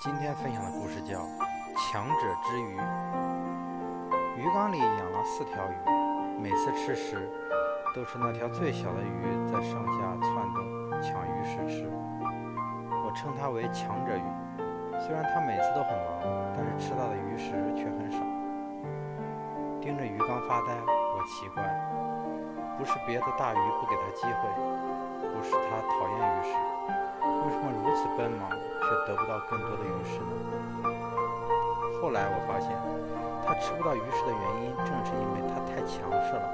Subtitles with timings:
[0.00, 1.18] 今天分享的故事叫
[1.74, 2.14] 《强者
[2.46, 2.78] 之鱼》。
[4.36, 7.28] 鱼缸里养了四条鱼，每次吃食
[7.92, 11.90] 都是那条最小的鱼在上下窜动抢鱼食吃。
[13.02, 14.22] 我称它为强者鱼。
[15.02, 18.18] 虽然它每次都很忙，但是吃到的鱼食却很少。
[19.80, 21.64] 盯着鱼缸发呆，我奇怪，
[22.78, 24.46] 不是别的大鱼不给它机会，
[25.34, 26.54] 不是它讨厌鱼食，
[27.42, 28.48] 为什么如此奔忙？
[28.88, 30.32] 却得不到更多的鱼食呢。
[32.00, 32.72] 后来我发现，
[33.44, 36.48] 他吃不到鱼食的原因，正是因为他太强势了，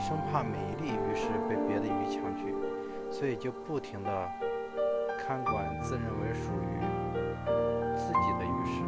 [0.00, 2.56] 生怕每一粒鱼食被别的鱼抢去，
[3.10, 4.10] 所以就不停地
[5.20, 6.80] 看管自认为属于
[7.92, 8.80] 自己的鱼食，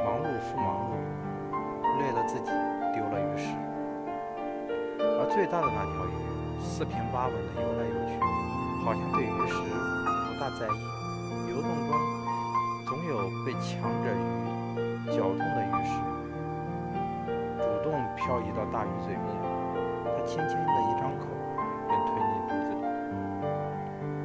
[0.00, 0.96] 忙碌复忙碌，
[2.00, 2.48] 累了自己，
[2.94, 3.52] 丢了鱼食。
[5.02, 6.16] 而最大的那条鱼，
[6.62, 8.16] 四平八稳地游来游去，
[8.86, 9.58] 好像对鱼食
[10.32, 10.99] 不大在意。
[13.50, 15.90] 被强者鱼搅动的鱼食，
[17.58, 19.26] 主动漂移到大鱼嘴边。
[20.04, 21.26] 它轻轻的一张口，
[21.88, 22.70] 便吞进肚子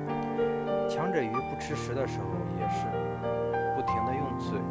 [0.06, 0.88] 里。
[0.88, 2.28] 强者鱼不吃食的时候，
[2.60, 2.86] 也是
[3.76, 4.62] 不停的用嘴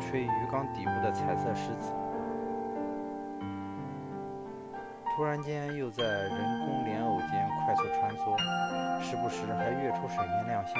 [0.00, 1.92] 吹鱼缸底部的彩色石子。
[5.18, 6.30] 突然间，又在人
[6.60, 8.38] 工莲藕间快速穿梭，
[9.02, 10.76] 时不时还跃出水面亮相。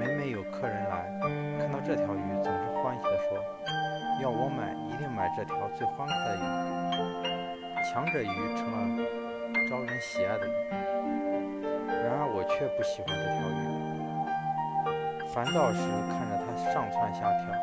[0.00, 1.06] 每每有客人来，
[1.60, 3.38] 看到这条鱼，总是欢喜地说
[4.20, 6.42] ：“要我买，一定买这条最欢快的鱼。”
[7.86, 8.26] 强者鱼
[8.58, 8.98] 成了
[9.70, 10.50] 招人喜爱的鱼。
[11.86, 13.62] 然而我却不喜欢这条鱼。
[15.32, 17.54] 烦躁时看着它上蹿下跳，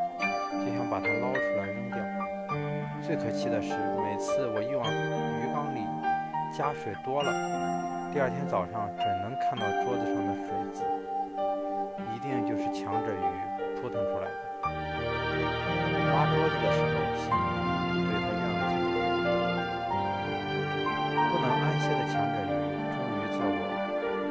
[0.64, 1.87] 就想把它捞出来扔。
[3.08, 3.72] 最可气的是，
[4.04, 5.80] 每次我一往鱼缸里
[6.52, 7.32] 加水多了，
[8.12, 10.84] 第二天早上准能看到桌子上的水渍，
[12.12, 13.24] 一定就是强者鱼
[13.80, 14.44] 扑腾出来的。
[14.68, 17.48] 抹桌子的时候，心里
[18.12, 19.00] 对他怨了几分。
[21.16, 22.60] 不能安歇的强者鱼，
[22.92, 23.72] 终于在我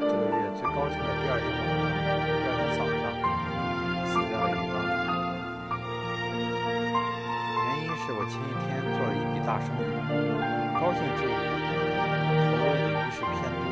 [0.05, 3.09] 这个月最高兴的第二天晚上，第二天早上，
[4.05, 4.93] 死在了鱼缸里。
[7.57, 8.66] 原因是我前一天。
[9.47, 9.87] 大生意，
[10.75, 13.63] 高兴之余，投喂的鱼食偏多。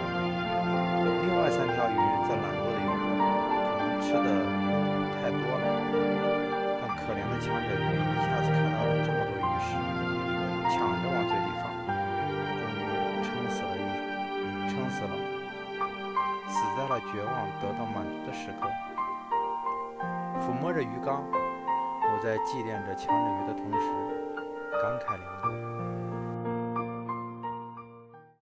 [1.27, 1.99] 另外三条鱼
[2.29, 4.23] 在懒惰的游动，可能吃的
[5.19, 5.67] 太多了。
[6.79, 9.75] 但可怜的强者鱼一下子看到了这么多鱼食，
[10.71, 11.67] 抢着往嘴里放，
[12.55, 12.87] 终于
[13.25, 13.83] 撑死了鱼，
[14.71, 15.11] 撑死了，
[16.47, 18.71] 死在了绝望得到满足的时刻。
[20.39, 24.24] 抚摸着鱼缸，我在祭奠着强者鱼的同时。
[24.81, 25.74] 感慨良多。